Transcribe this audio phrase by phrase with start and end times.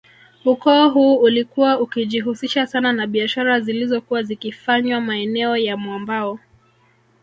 [0.45, 6.39] Ukoo huu ulikuwa ukijihusisha sana na biashara zilizokuwa zikifanywa maeneo ya mwambao